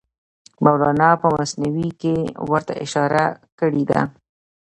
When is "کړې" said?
3.59-3.83